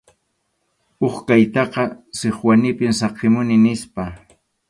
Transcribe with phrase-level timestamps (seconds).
[0.99, 1.83] Huk kaqtaqa
[2.19, 4.03] Sikwanipim saqimuni nispa.